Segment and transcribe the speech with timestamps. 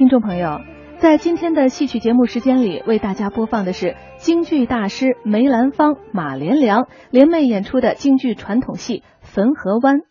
[0.00, 0.62] 听众朋友，
[0.98, 9.96] 在今天的戏曲节目时间里，为大家播放的是京剧大师梅兰芳、马连良联袂演出的京剧传统戏《汾河湾》。《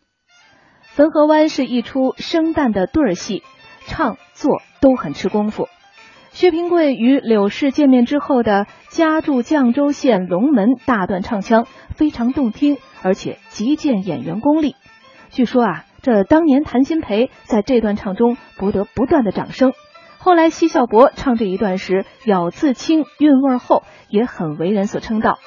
[0.94, 3.42] 汾河湾》是一出生旦的对儿戏，
[3.88, 5.66] 唱做都很吃功夫。
[6.30, 11.66] 薛平贵与柳氏见面之后的家住绛州县龙门大段唱腔
[11.96, 14.76] 非常动听，而且极见演员功力。
[15.30, 15.84] 据说啊。
[16.02, 19.72] 这当年谭鑫培在这段唱中博得不断的掌声，
[20.18, 25.38] 后来奚孝伯唱这一段时咬字轻韵味厚，也很为人所称道。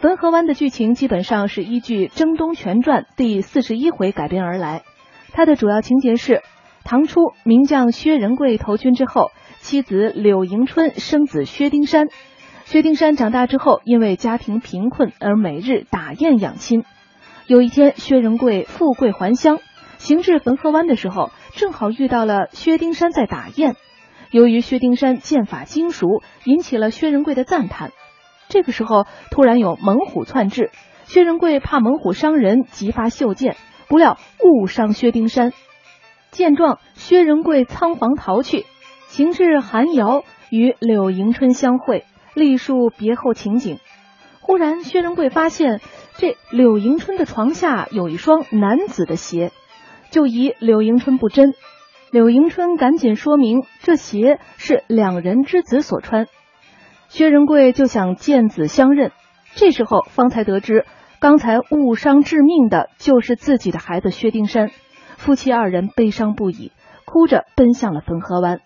[0.02, 4.82] 《汾河湾》的剧情基本上是依据《征东全传》第四十一回改编而来，
[5.32, 6.42] 它的主要情节是：
[6.84, 12.08] 唐初名将薛仁贵投军之后，妻子柳迎春生子薛丁山，
[12.66, 16.84] 薛丁山长大之后因为家庭贫困而每日打雁养亲。
[17.46, 19.60] 有一天，薛仁贵富贵还乡，
[19.98, 23.76] 行至汾河湾的时候，正好遇到了薛丁山在打雁。
[24.32, 26.08] 由于薛丁山剑法精熟，
[26.44, 27.92] 引起了薛仁贵的赞叹。
[28.48, 30.72] 这个时候，突然有猛虎窜至，
[31.04, 33.56] 薛仁贵怕猛虎伤人，急发袖剑，
[33.88, 35.52] 不料误伤薛丁山。
[36.32, 38.66] 见状，薛仁贵仓皇逃去，
[39.06, 43.78] 行至寒窑，与柳迎春相会，历述别后情景。
[44.40, 45.80] 忽然，薛仁贵发现。
[46.18, 49.52] 这柳迎春的床下有一双男子的鞋，
[50.10, 51.52] 就疑柳迎春不真。
[52.10, 56.26] 柳迎春赶紧说明，这鞋是两人之子所穿。
[57.08, 59.12] 薛仁贵就想见子相认，
[59.54, 60.86] 这时候方才得知，
[61.20, 64.70] 刚才误伤致命的就是自己的孩子薛丁山。
[65.18, 66.72] 夫妻二人悲伤不已，
[67.04, 68.60] 哭着奔向了汾河湾。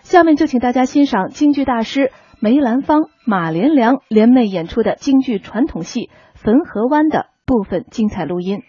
[0.00, 6.08] 下面就请大家欣赏京剧大师梅兰芳、马连良联袂演出的京剧传统戏。
[6.42, 8.62] 汾河湾的部分精彩录音。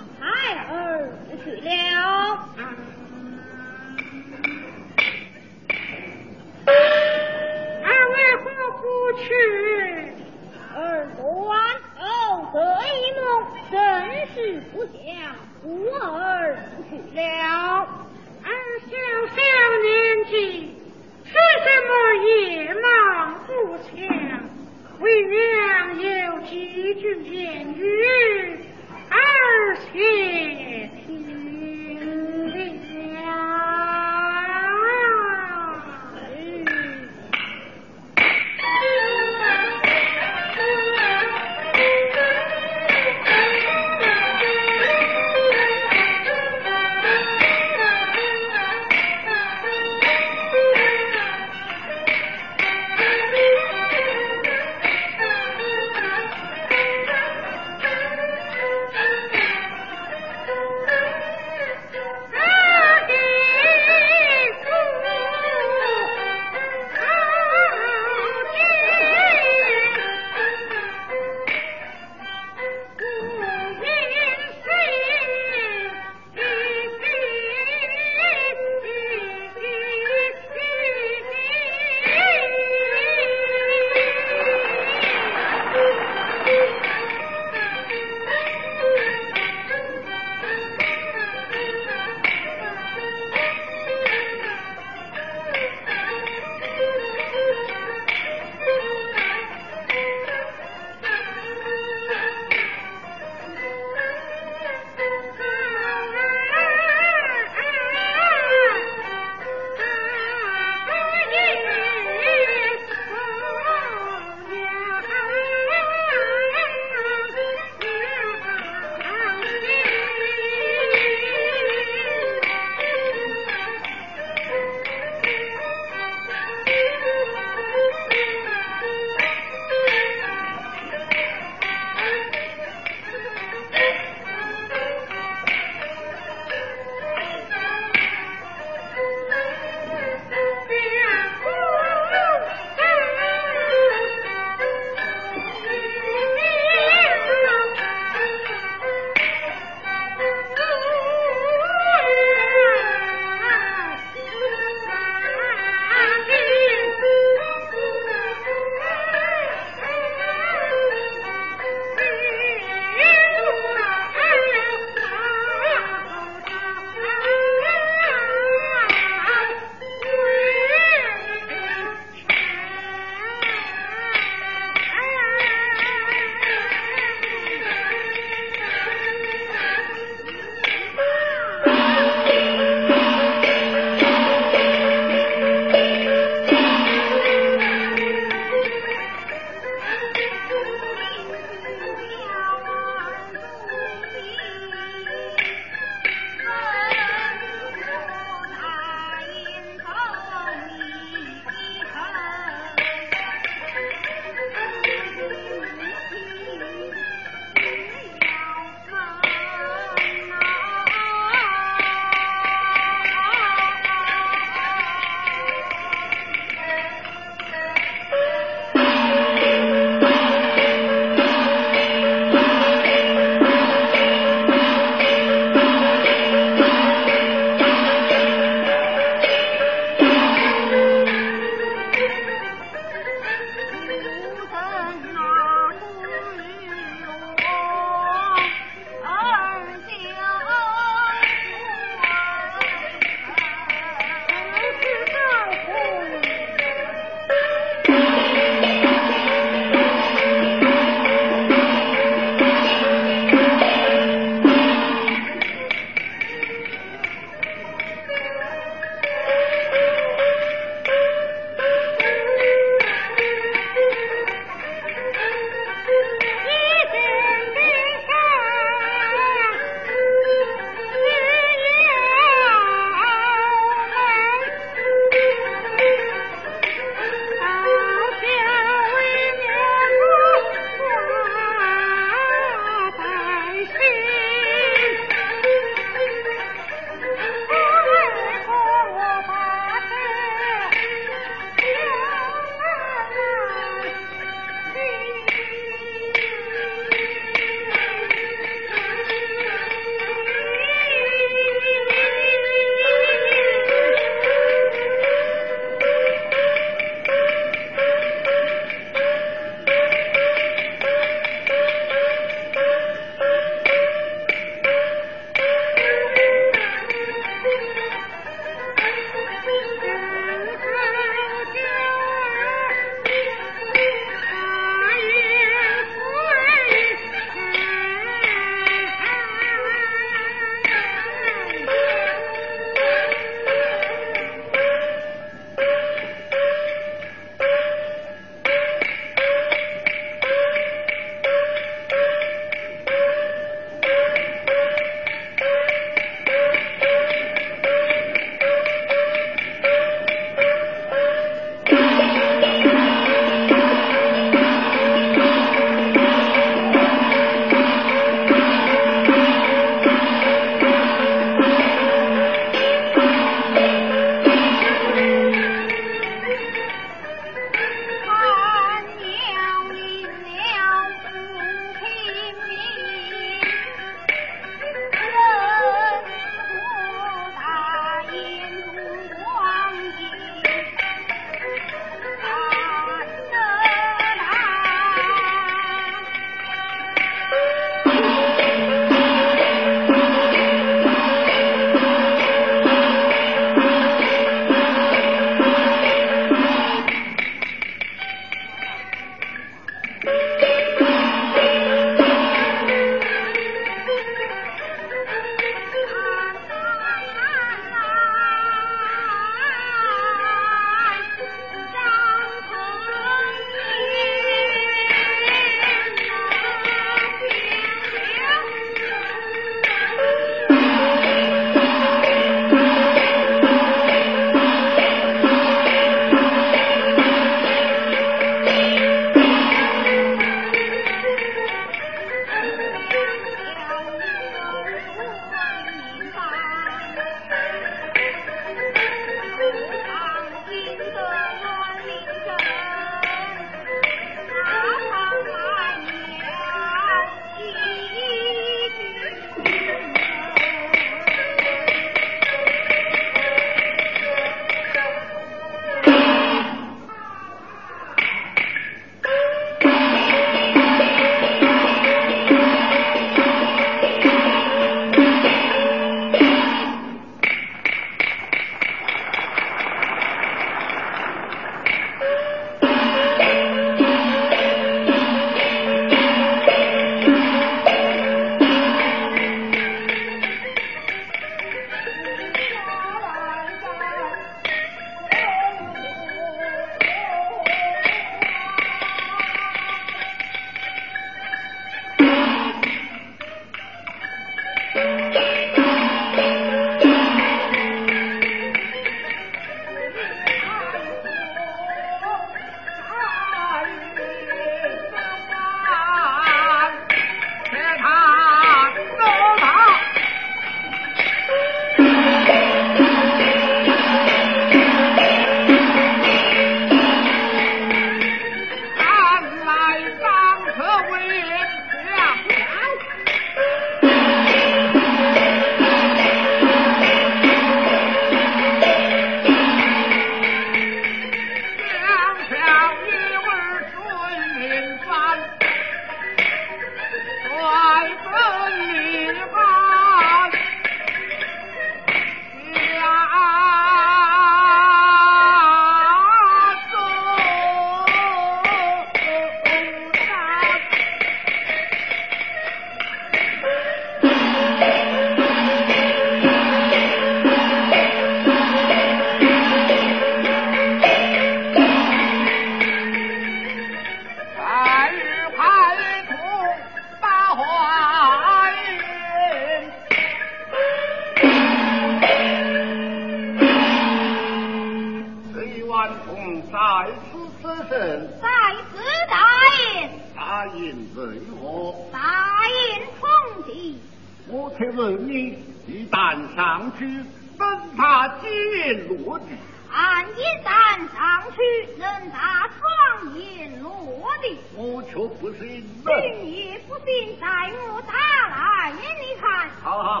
[596.86, 597.26] 也不信，待
[597.72, 597.92] 我打
[598.28, 599.48] 来演你看。
[599.62, 600.00] 好好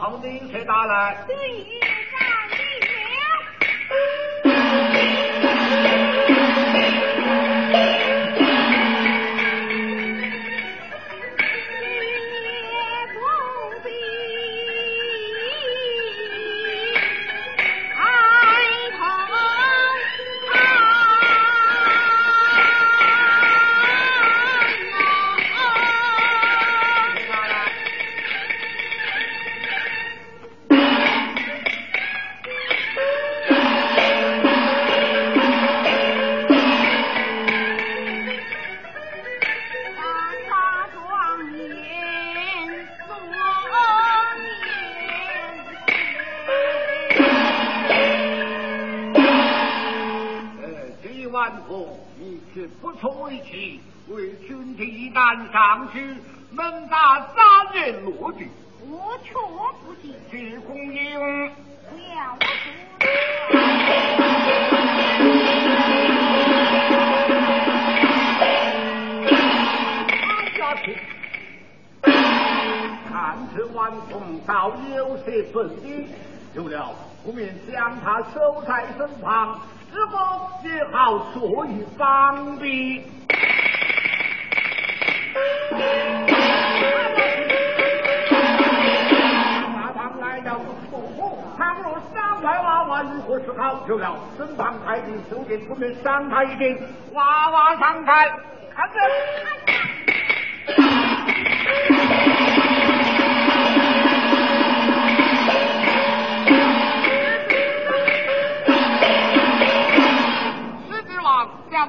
[0.64, 1.24] 打来。
[1.26, 1.34] 对
[55.50, 56.16] 上去
[56.50, 58.46] 能打三人落地，
[58.82, 59.32] 我却
[59.82, 60.14] 不信。
[60.30, 61.50] 鞠公英，了
[70.76, 70.86] 不
[73.08, 76.06] 看这顽童倒有些本领，
[76.54, 79.58] 有了不免将他收在身旁，
[79.90, 80.18] 是否
[80.68, 83.02] 也好做一防备？
[93.02, 93.86] 如何是好？
[93.86, 96.78] 就了身旁太君收剑，不免伤他一剑。
[97.12, 98.30] 娃娃上台，
[98.74, 98.94] 看着。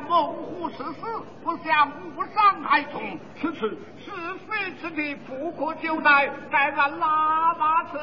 [0.10, 3.18] 猛虎是死，不想误伤害虫。
[3.42, 4.12] 此次是
[4.48, 8.00] 非之地，不可久待，该按喇叭奏。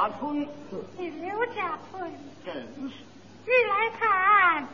[0.00, 0.48] 家村？
[0.96, 2.10] 你刘家村，
[2.42, 3.04] 真是。
[3.44, 4.66] 你来看，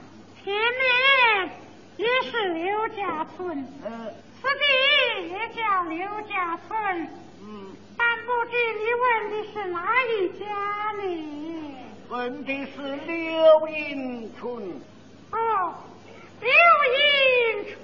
[0.44, 1.50] 前面
[1.96, 7.08] 也是刘家村，呃，此地也叫刘家村。
[7.42, 10.44] 嗯，但不知你问的是哪一家
[11.02, 11.74] 呢？
[12.08, 14.80] 问的是刘英村。
[15.32, 15.74] 哦，
[16.40, 16.48] 刘
[16.94, 17.76] 英春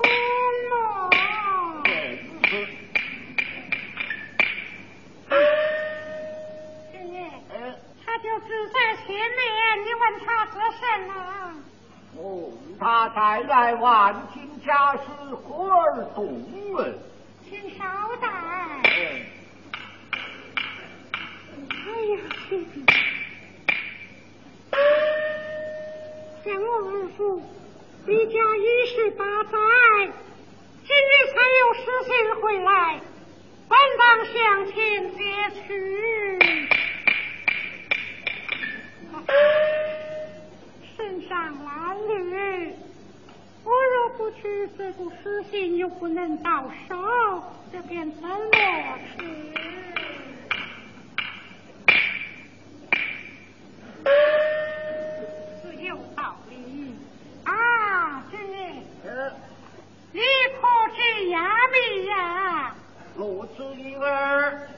[8.22, 11.12] 就只在前面，你问他做什么？
[12.16, 15.00] 哦，他带来万金家事，
[15.34, 16.40] 活儿动
[16.72, 16.96] 门。
[17.50, 17.84] 请稍
[18.20, 18.28] 待。
[18.84, 19.26] 哎，
[21.58, 22.86] 哎呀，亲！
[26.44, 27.42] 向我二父，
[28.06, 29.58] 离家一十八载，
[30.86, 33.00] 今日才有书信回来，
[33.68, 34.32] 本当向
[34.72, 34.72] 前
[35.16, 35.20] 接
[35.66, 35.72] 去。
[40.96, 42.72] 身上褴褛，
[43.64, 46.96] 我若不去，这部书信又不能到手，
[47.72, 48.28] 这便怎么
[49.16, 49.52] 去？
[55.62, 56.94] 是有道理
[57.44, 59.30] 啊，军爷，呃，
[60.12, 60.20] 你
[60.60, 61.38] 可知呀
[61.70, 62.74] 米呀？
[63.14, 64.68] 如此一儿，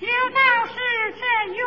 [0.00, 0.74] 就当是
[1.18, 1.22] 这
[1.54, 1.60] 缘。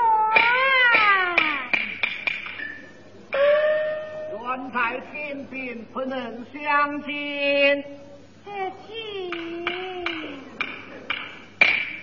[4.53, 7.83] 远在天边，不能相见。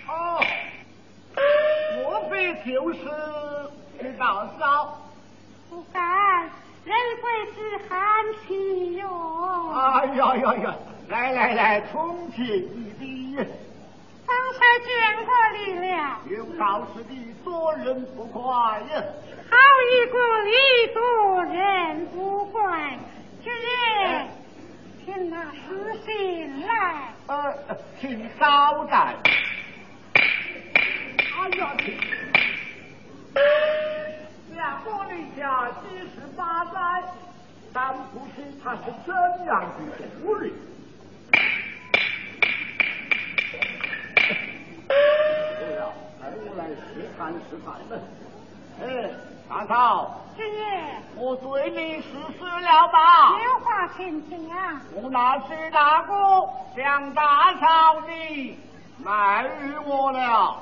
[0.05, 0.43] 哦，
[1.95, 2.99] 莫非就是
[3.97, 4.99] 这大嫂？
[5.69, 6.43] 不敢，
[6.83, 7.97] 人贵是寒
[8.45, 9.07] 气哟。
[9.73, 10.75] 哎呀呀呀！
[11.07, 13.37] 来来来，从前一礼，
[14.25, 14.91] 方才见
[15.25, 18.41] 过你了，有道是你做人不快
[18.93, 19.01] 呀。
[19.51, 19.57] 好
[19.91, 20.49] 一个礼
[20.93, 22.97] 多人不怪。
[23.43, 24.25] 今日，
[25.03, 27.13] 请拿书信来。
[27.27, 27.53] 呃，
[27.99, 29.13] 请稍待。
[30.15, 31.85] 哎呀，请
[34.55, 37.03] 两国立下七十八载，
[37.73, 39.13] 但不知他是怎
[39.47, 40.49] 样的夫人。
[44.87, 47.91] 对了，哎，我来试探试探了。
[48.81, 48.83] 哎，
[49.51, 50.63] 大嫂，军爷，
[51.17, 52.07] 我对你是
[52.39, 53.37] 死了吧？
[53.43, 54.39] 有话请讲。
[54.93, 58.57] 我那是大哥将大嫂你
[59.03, 60.21] 卖与我了。
[60.21, 60.55] 哦，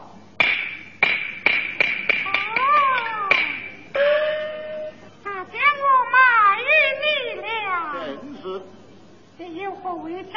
[5.24, 5.54] 他将
[5.86, 6.18] 我卖
[6.60, 6.68] 与
[7.04, 7.06] 你
[7.42, 7.46] 了，
[7.94, 8.08] 正
[8.42, 8.44] 是
[9.38, 10.34] 这有何为证？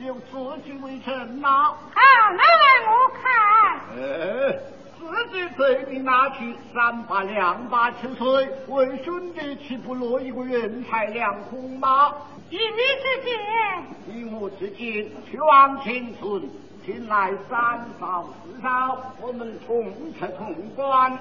[0.00, 1.46] 有自己为证呐。
[1.48, 2.00] 好，
[2.32, 3.22] 拿来我看。
[3.98, 4.00] 哎，
[5.02, 12.12] 自己对你拿去三把两把秋水，为兄弟岂不落一个人财两空吗？
[12.50, 13.34] 以你之见，
[14.16, 16.42] 以我之见，去往前村，
[16.84, 21.18] 请来三嫂四嫂，我们同吃同观。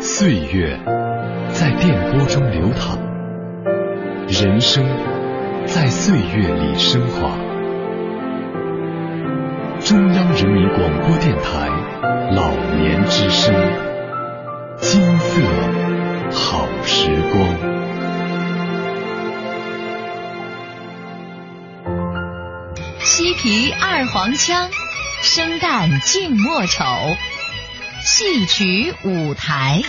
[0.00, 0.78] 岁月
[1.52, 2.98] 在电波中流淌，
[4.28, 4.84] 人生
[5.66, 7.49] 在岁月里升华。
[9.84, 11.66] 中央人民广播电台
[12.32, 13.54] 老年之声，
[14.78, 15.40] 金色
[16.30, 17.56] 好时光。
[23.02, 24.68] 西皮二黄腔，
[25.22, 26.84] 生旦净末丑，
[28.02, 29.82] 戏曲舞台。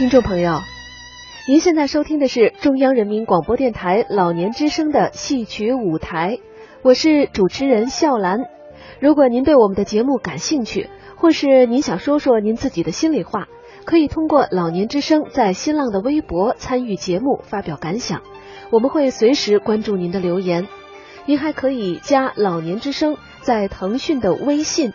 [0.00, 0.62] 听众朋友，
[1.46, 6.38] 您现在收听的是中央人民广播电台老年之声的戏曲舞台，
[6.80, 8.38] 我是主持人笑兰。
[8.98, 13.46] 如果您对我们的节目感兴趣，或是您想说说您自己的心里话，
[13.84, 18.22] 可以通过老年之声在新浪的微博参与节目发表感想，
[18.70, 20.66] 我们会随时关注您的留言。
[21.26, 24.94] 您还可以加老年之声在腾讯的微信，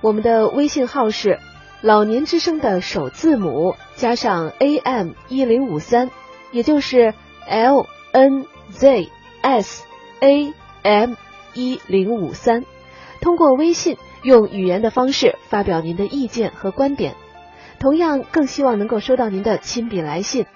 [0.00, 1.40] 我们的微信号是
[1.86, 6.10] 老年之声的首字母加上 AM 一零五三，
[6.50, 7.14] 也就是
[7.46, 9.08] L N Z
[9.40, 9.84] S
[10.18, 11.12] A M
[11.54, 12.64] 一零五三。
[13.20, 17.14] 通过微信，用语言的方式发表您的意见和观点。
[17.78, 20.46] 同样，更希望能够收到您的亲笔来信。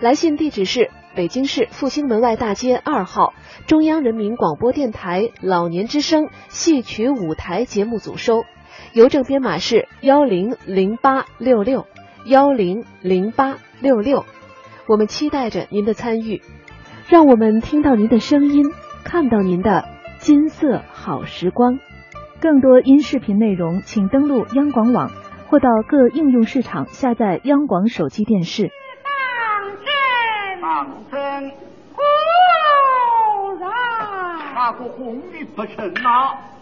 [0.00, 3.32] 来信地址是北京市复兴门外大街二号
[3.66, 8.44] 中央人民广播电台老年之声戏曲舞台节目组收，
[8.94, 11.84] 邮政编码是幺零零八六六
[12.26, 14.24] 幺零零八六六。
[14.86, 16.42] 我们期待着您的参与，
[17.08, 18.62] 让我们听到您的声音，
[19.02, 19.84] 看到您的
[20.18, 21.80] 金色好时光。
[22.40, 25.10] 更多音视频内容，请登录央广网
[25.48, 28.70] 或到各应用市场下载央广手机电视。
[30.62, 31.50] 当真，
[31.92, 32.00] 忽
[33.58, 33.72] 然，
[34.54, 36.53] 那个红的不成啊！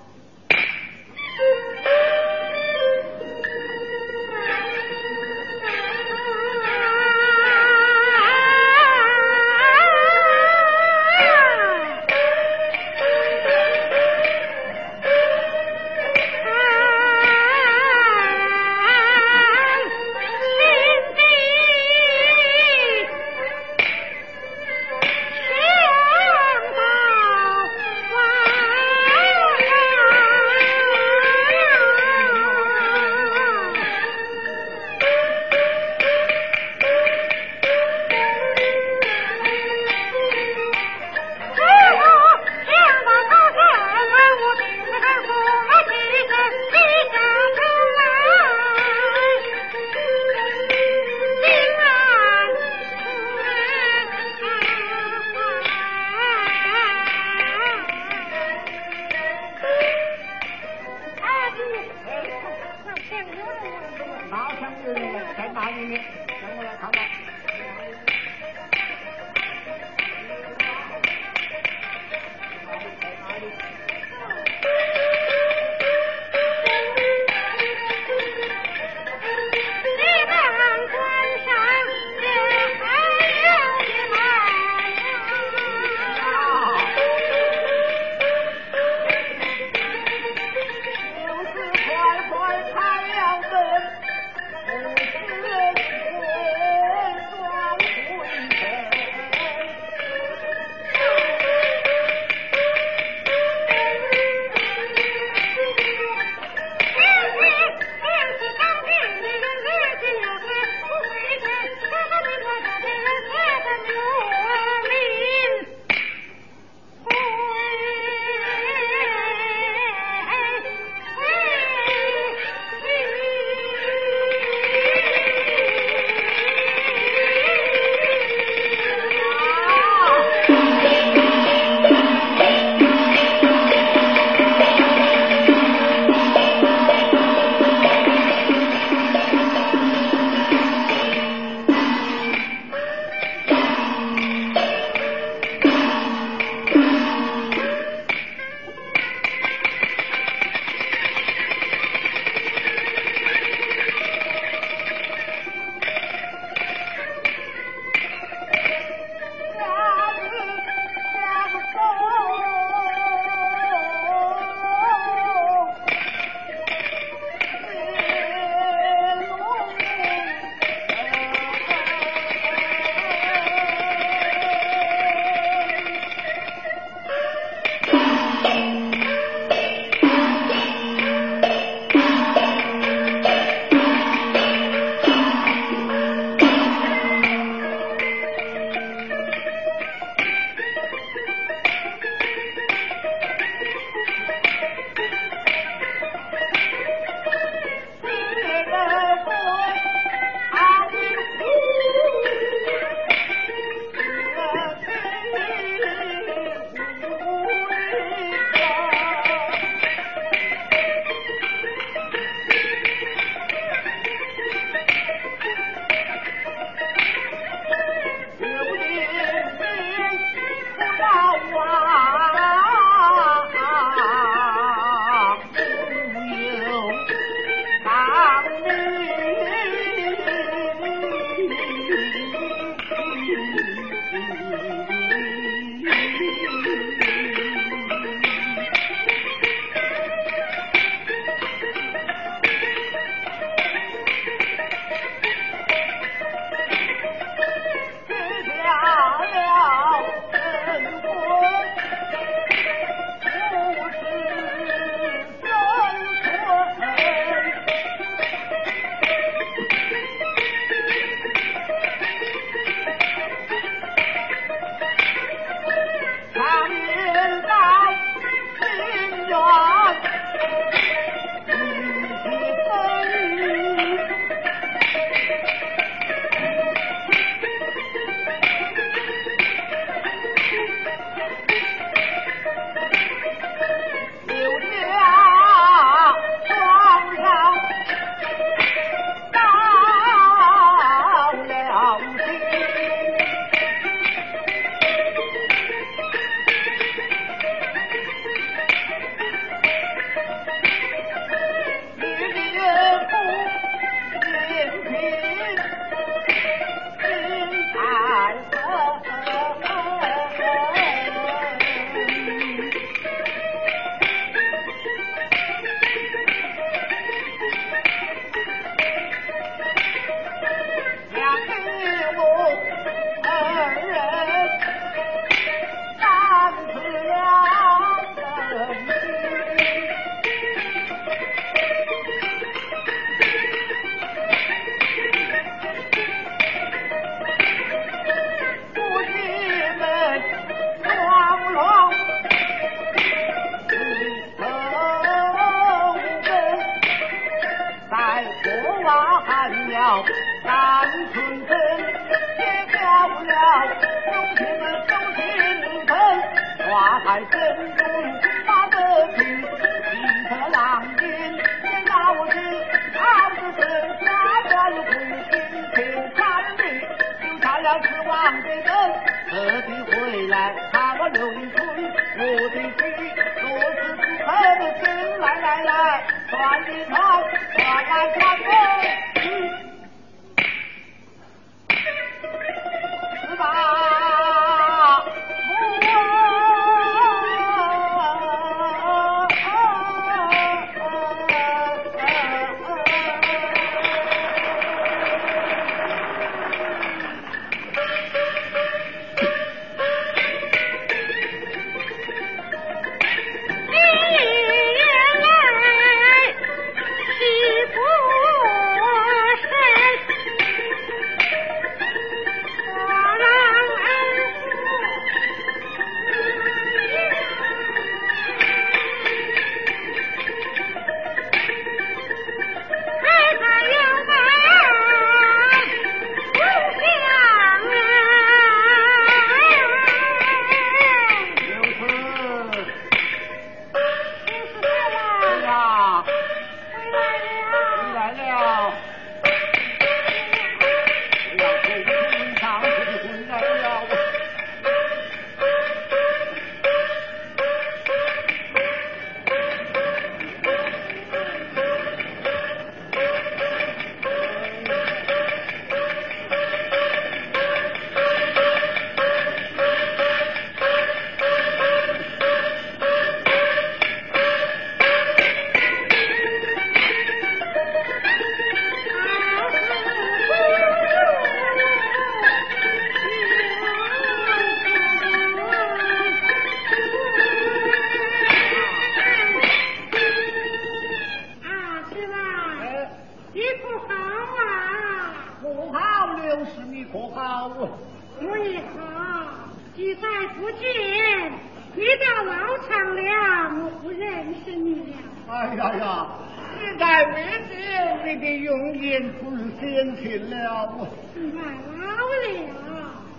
[498.04, 500.36] 见你的容颜不如先前了。
[500.36, 500.88] 了，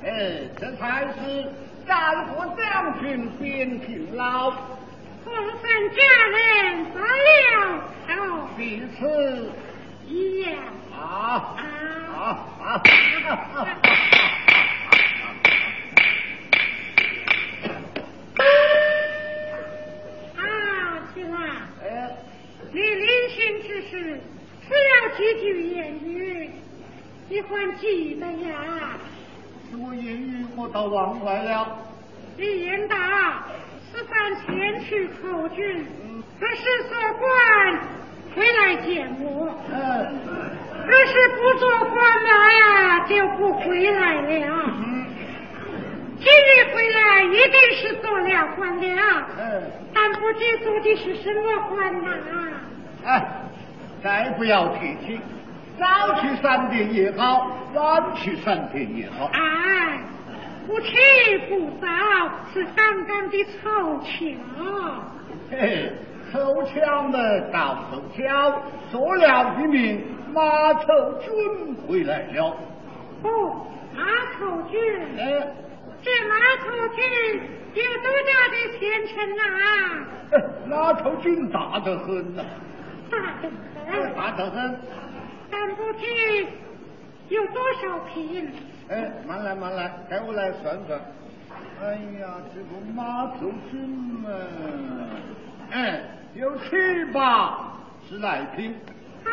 [0.03, 0.07] 哎，
[0.59, 1.47] 这才是
[1.88, 4.51] 战国将军边平老，
[5.23, 7.05] 红粉家人不了
[8.07, 8.11] 好
[8.57, 9.49] 彼此
[10.07, 10.53] 一样
[10.91, 11.61] 啊啊。
[12.19, 12.21] 啊
[12.63, 12.65] 啊！
[20.38, 20.39] 啊，
[21.13, 21.36] 是吧？
[21.84, 21.86] 哎，
[22.71, 23.91] 你临行之时，
[24.68, 26.49] 只要几句言语，
[27.30, 28.97] 你还记得呀？
[29.70, 31.78] 什么言语我倒忘怀了。
[32.38, 33.43] 李延达
[33.91, 35.86] 此番前去投军，
[36.39, 37.80] 可是做官
[38.36, 39.76] 回来见我，嗯
[40.86, 44.64] 可是不做官了呀，就不回来了。
[44.86, 45.05] 嗯
[46.20, 49.61] 今日回来一定是做了官了，嗯，
[49.93, 52.07] 但不知做的是什么官呐、
[53.05, 53.28] 哎，
[54.04, 55.20] 再不要提起，
[55.80, 59.30] 早去三天也好，晚去三天也好。
[59.32, 59.99] 哎，
[60.68, 60.93] 不迟
[61.47, 61.88] 不早，
[62.54, 64.10] 是刚刚的凑巧。
[65.49, 65.91] 嘿嘿，
[66.32, 67.18] 凑巧嘛，
[67.54, 70.01] 倒凑巧，做了一名
[70.34, 70.86] 马头
[71.22, 72.58] 军回来了。
[73.24, 74.04] 哦，马
[74.38, 74.80] 头军，
[75.18, 75.47] 哎，
[76.01, 77.39] 这马头军
[77.74, 79.43] 有多大的前程啊？
[80.68, 82.43] 马头军大得很呐、
[83.10, 83.49] 大得
[83.86, 84.79] 很，大得很。
[85.51, 86.47] 但不知
[87.29, 88.51] 有多少瓶？
[88.89, 90.99] 哎，慢来慢来，该我来算算。
[91.81, 93.79] 哎呀，这个马头军
[94.23, 94.29] 嘛，
[95.71, 96.01] 哎，
[96.36, 96.65] 有七
[97.13, 97.73] 八
[98.07, 98.75] 十来瓶。
[99.25, 99.31] 哎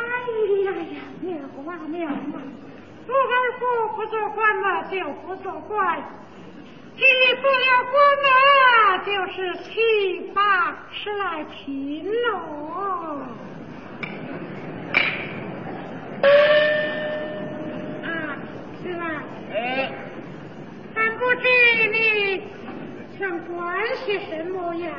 [0.65, 2.13] 呀呀，妙啊妙啊！
[3.07, 4.95] 不儿夫不做官了就
[5.27, 5.99] 不做官，
[6.97, 7.95] 今日不了官
[8.61, 13.19] 了，就是七八十来瓶喽。
[18.03, 18.09] 啊，
[18.83, 19.03] 是吧？
[19.55, 19.91] 哎，
[20.95, 21.43] 但不知
[21.93, 22.43] 你
[23.19, 23.57] 想关
[24.05, 24.91] 些什么呀？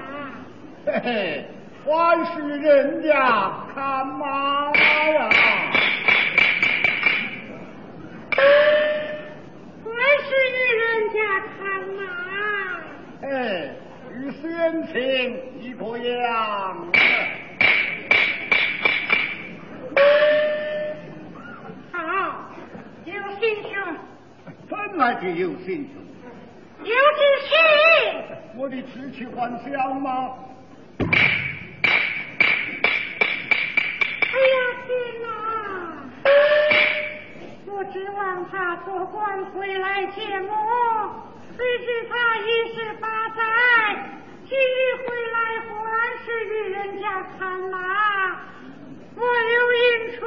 [0.86, 1.46] 嘿嘿，
[1.86, 1.90] 还
[2.26, 5.30] 是人家看马呀。
[9.84, 9.94] 关
[10.24, 11.20] 是与人家
[11.58, 11.60] 看
[11.98, 12.00] 马。
[13.22, 13.30] 哎，
[14.16, 14.42] 与先
[14.88, 14.94] 前
[15.60, 16.92] 一个样。
[25.02, 26.00] 来就有心胸。
[26.84, 27.50] 有志气。
[28.56, 30.36] 我的痴气幻想吗？
[31.00, 31.06] 哎
[34.38, 34.92] 呀天
[35.24, 35.26] 哪！
[37.66, 40.54] 我指望他做官回来见我，
[41.58, 43.42] 谁知他一十八载，
[44.48, 47.80] 今日回来忽然是与人家看马。
[49.16, 49.80] 我刘迎
[50.20, 50.22] 春，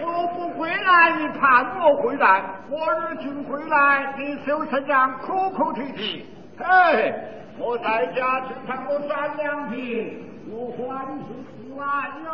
[0.00, 6.26] 我不回来你盼我回来；我日君回来，你收成样哭哭啼啼。
[6.58, 7.14] 嘿，
[7.58, 10.18] 我在家只看我三两皮，
[10.50, 11.18] 我还是
[11.68, 11.84] 不来
[12.24, 12.28] 呀。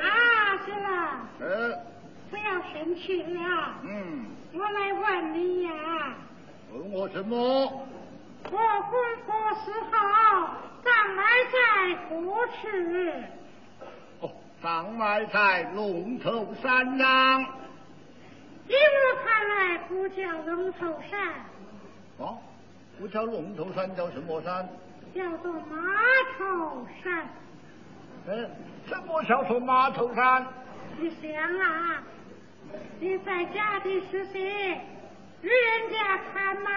[0.00, 0.04] 啊，
[0.64, 0.88] 是了，
[1.40, 1.78] 呃，
[2.30, 3.40] 不要生气了。
[3.82, 5.72] 嗯，我来问你呀，
[6.72, 7.36] 问我什么？
[8.52, 8.92] 我婚
[9.26, 9.34] 过
[9.64, 11.22] 四好，葬埋
[11.52, 11.58] 在
[12.08, 12.10] 何
[12.46, 12.68] 处？
[14.20, 14.30] 哦，
[14.62, 17.42] 葬埋在龙头山上。
[18.68, 21.18] 依我看来，不叫龙头山，
[22.18, 22.38] 哦，
[22.98, 24.66] 不叫龙头山，叫什么山？
[25.14, 25.76] 叫做马
[26.38, 27.28] 头山。
[28.26, 28.50] 嗯，
[28.88, 30.46] 什么叫做马头山？
[30.98, 32.02] 你想啊，
[32.98, 34.48] 你在家的时些，
[35.42, 36.70] 与人家看马，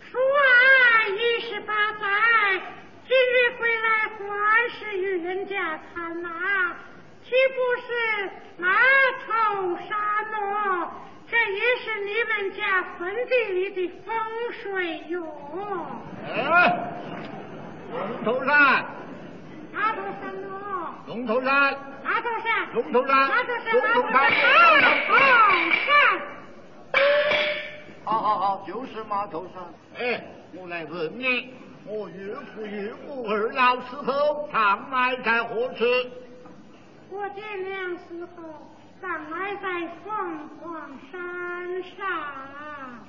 [0.00, 2.62] 说啊一十八载，
[3.06, 6.30] 今日回来还是与人家看马，
[7.22, 8.70] 岂不是马
[9.26, 9.90] 头山
[10.30, 10.92] 么？
[11.32, 14.14] 这也是你们家坟地里的风
[14.52, 15.16] 水哟。
[16.28, 16.36] 哎，
[17.90, 18.84] 龙头山，
[19.72, 21.72] 马头山哦，龙头山，
[22.04, 24.42] 马头山，龙头山，马头山，龙头马头山，
[24.82, 25.56] 山，马头
[25.86, 25.88] 山。
[28.04, 29.62] 好好好，就是马头山。
[29.98, 30.22] 哎，
[30.54, 31.54] 我来问你，
[31.86, 35.84] 我岳父岳母二老死后他埋在何处？
[37.08, 38.42] 我见两死后
[39.02, 42.06] 葬埋在凤凰山上。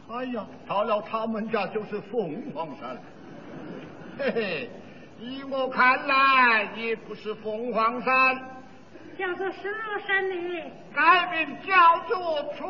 [0.09, 2.97] 哎呀，到了他们家就是凤凰山。
[4.17, 4.69] 嘿嘿，
[5.19, 8.35] 依我看来，也不是凤凰山，
[9.19, 10.71] 叫做什么山呢？
[10.95, 12.67] 改名叫做崇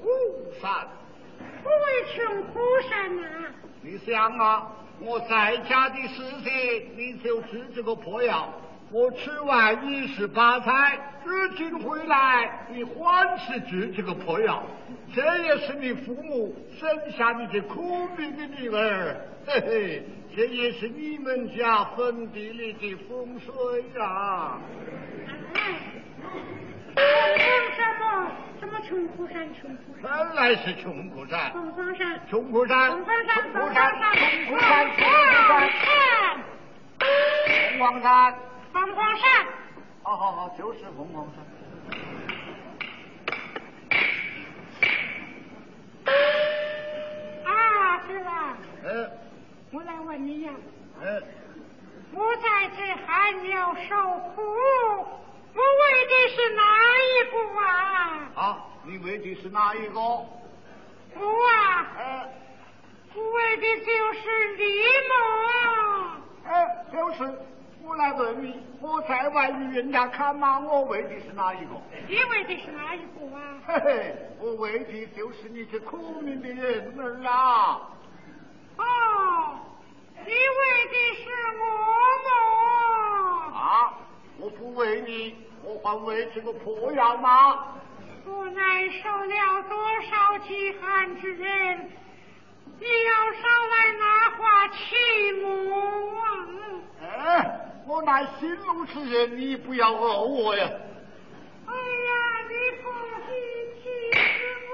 [0.00, 0.08] 湖
[0.58, 0.88] 山。
[1.62, 3.22] 不为穷苦山呐、
[3.82, 8.50] 你想啊，我在家的事情，你就吃这个破药，
[8.94, 14.62] 我吃完一十八菜，如今回来，你还是治这个破药，
[15.12, 20.04] 这也是你父母生下你这苦命的女儿，嘿嘿，
[20.36, 23.52] 这也是你们家坟地里的风水
[23.98, 24.60] 呀、
[26.94, 27.02] 哎，
[27.36, 28.30] 凤什么？
[28.60, 29.52] 什么穷苦山？
[29.60, 30.08] 穷苦山。
[30.08, 32.20] 原来是穷苦山，凤凰山。
[32.30, 33.42] 穷苦山，凤凰山。
[33.42, 34.14] 穷苦山，山。
[34.14, 35.50] 穷苦山，穷苦
[35.82, 36.38] 山，
[37.00, 38.34] 凤凰山。
[38.74, 39.46] 凤凰山。
[40.02, 41.36] 好好好，就是凤凰山。
[47.44, 49.10] 啊，是了，呃
[49.70, 50.52] 我来问你呀，
[51.00, 51.22] 呃，
[52.12, 56.62] 我在这还要受苦，我为的是哪
[57.06, 58.28] 一个啊？
[58.34, 60.00] 啊，你为的是哪一个？
[60.00, 60.26] 我
[61.16, 62.28] 啊，呃
[63.14, 64.64] 我为的就是你
[65.12, 66.18] 啊。
[66.46, 67.18] 哎，就是
[67.86, 71.72] 我来问你，我在外与人家看马，我为的是哪一个？
[72.08, 73.60] 你为的是哪一个啊？
[73.66, 77.80] 嘿嘿，我为的就是你这苦命的人儿啊！
[78.78, 79.58] 哦，
[80.16, 81.28] 你为的是
[81.60, 81.64] 我
[83.50, 83.58] 嘛？
[83.58, 83.94] 啊，
[84.38, 87.66] 我不为你，我还为这个破药吗？
[88.26, 91.90] 我乃受了多少饥寒之人，
[92.80, 94.74] 你要上来拿话欺
[95.42, 95.48] 我
[97.86, 100.66] 我乃心路之人，你不要讹我呀！
[101.66, 102.12] 哎呀，
[102.48, 102.90] 你不
[103.26, 103.30] 许
[103.82, 103.84] 欺
[104.68, 104.72] 我！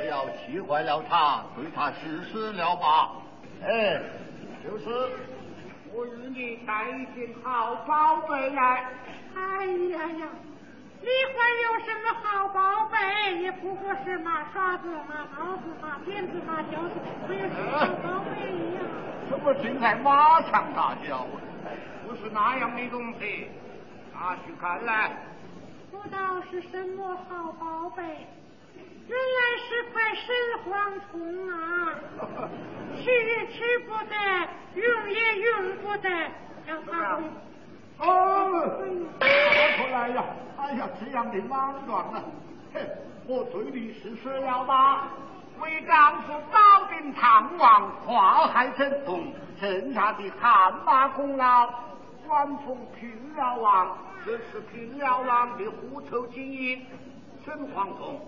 [0.00, 3.12] 不要气坏了他，对他实施了吧。
[3.64, 4.00] 哎，
[4.62, 4.84] 就是
[5.92, 8.88] 我与你带一件好宝贝来。
[9.34, 10.28] 哎呀呀，
[11.06, 12.96] 你还有什么好宝贝？
[13.40, 16.94] 也不过是马刷子、马刀子、马鞭子、马条子，
[17.28, 18.30] 没有什么好宝贝
[18.74, 18.80] 呀。
[19.28, 21.24] 什么正在马上大叫？
[22.04, 23.48] 不是那样的东西，
[24.12, 25.16] 拿去看来。
[25.92, 28.02] 不知道是什么好宝贝？
[29.06, 30.26] 原来是块神
[30.64, 31.54] 黄铜啊，
[32.96, 34.12] 吃也吃不得，
[34.74, 36.10] 用也用不得，
[36.66, 37.22] 要发挥。
[37.98, 38.78] 哦，
[39.20, 39.26] 拿
[39.76, 40.24] 出来呀！
[40.58, 42.22] 哎呀，这样的莽撞啊！
[42.74, 42.80] 哼，
[43.26, 45.08] 我对你是说了吧？
[45.60, 51.68] 为丈夫保定唐王，跨海征东，剩下的汗马功劳，
[52.26, 56.84] 官府平辽王，这是平辽王的户头金银，
[57.44, 58.20] 沈黄铜，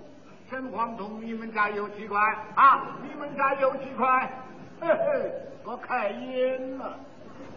[0.49, 2.19] 沈黄铜，你们家有几块
[2.55, 2.87] 啊？
[3.03, 4.31] 你们家有几块？
[4.81, 5.33] 嘿嘿，
[5.65, 6.87] 我开眼了。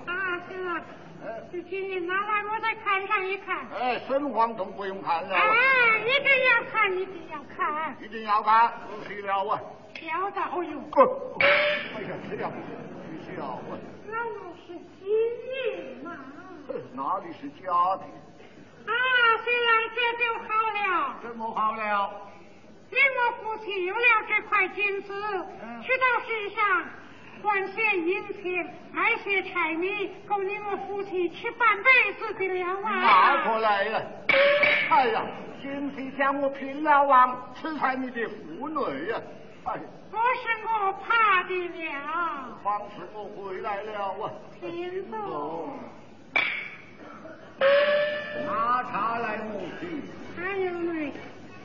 [0.05, 0.14] 啊，
[0.49, 0.82] 行
[1.26, 3.67] 了，这金银拿来，我再看上一看。
[3.80, 9.61] 哎，沈黄铜不用看了，哎，一定要看，一定要看，一定要看，不需要啊。
[9.93, 10.82] 挑到用。
[10.89, 11.01] 不，
[11.39, 13.59] 哎呀，这样不需要啊。
[14.07, 15.07] 那我是金
[15.95, 16.17] 银嘛。
[16.93, 17.67] 哪里是假
[17.97, 18.03] 的？
[18.88, 18.93] 啊，
[19.43, 22.11] 虽然这就好了，怎么好了？
[22.89, 25.13] 你我夫妻有了这块金子，
[25.61, 26.86] 嗯去到市上
[27.42, 33.60] 换些银钱，买些柴米，够你们夫妻吃半辈子的了拿过啊！
[33.60, 34.04] 来了。
[34.89, 35.26] 哎呀，
[35.62, 39.22] 今天将我平老王吃在你的妇女呀！
[39.64, 39.80] 哎，
[40.10, 44.32] 不是我怕的了，方是我回来了啊。
[44.60, 45.70] 听走。
[48.46, 50.02] 拿茶来我去。
[50.42, 51.12] 哎呦喂，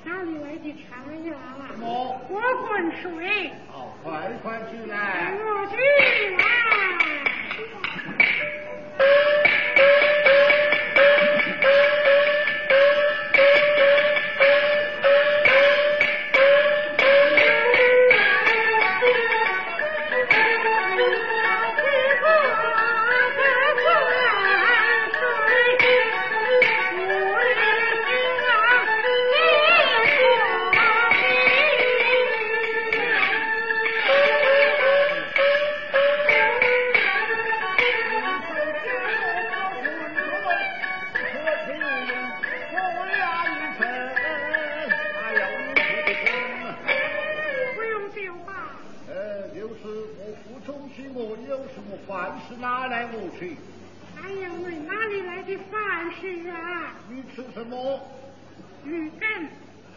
[0.07, 1.35] 哪里来的茶呀？
[1.81, 2.71] 我我滚
[3.03, 5.35] 水，哦，快快去来。
[5.35, 5.75] 我去
[6.37, 6.41] 来。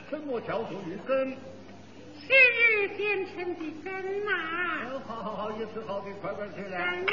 [0.10, 1.38] 什么叫做一根？
[2.22, 4.32] 是日变成的根呐、
[4.92, 6.80] 哦，好好好，也是好的，快快起带来。
[7.08, 7.10] 我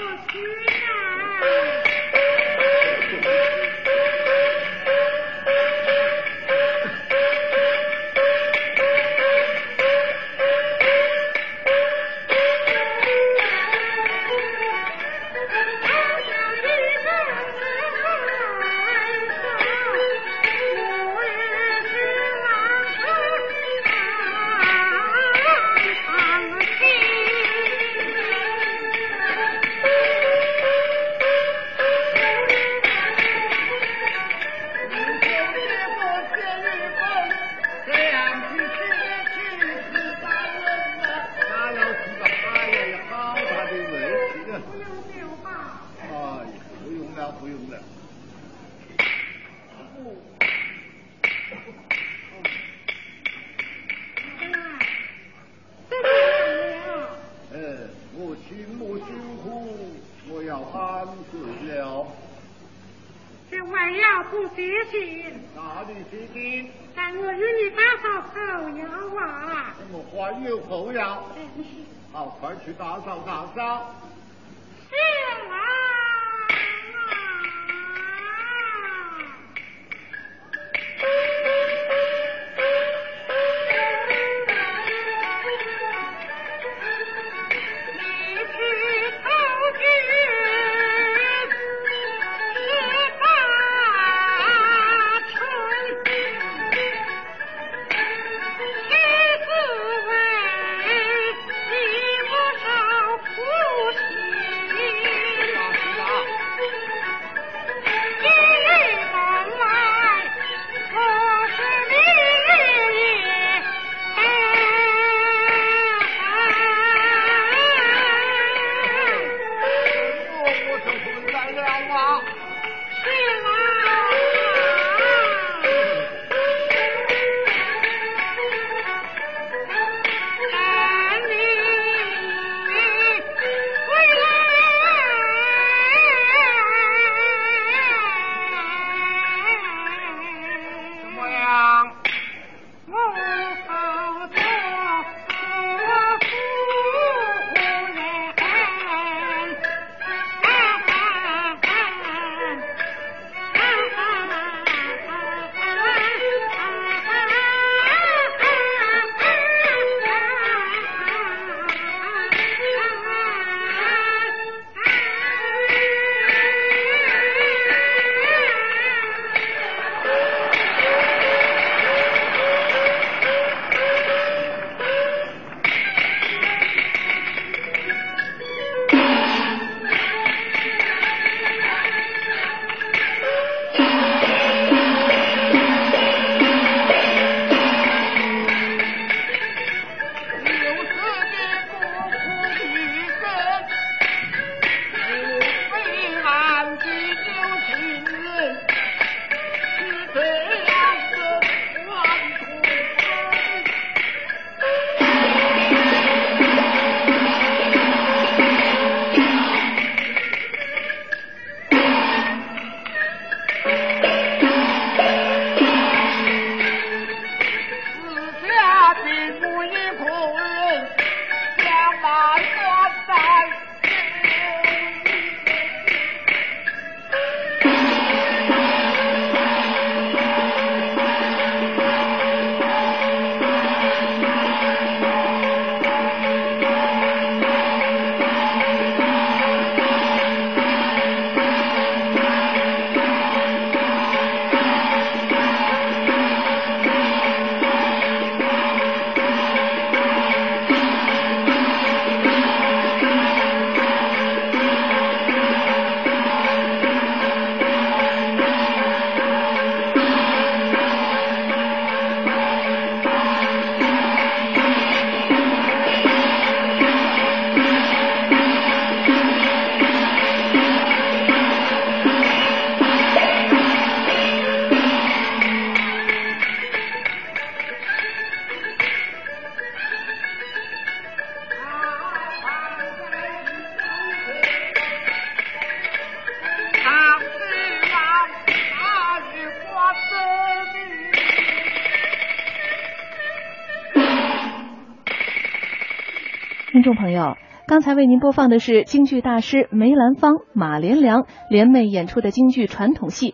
[296.86, 303.16] 众朋友，刚才为您播放的是京剧大师梅兰芳、马连良联袂演出的京剧传统戏《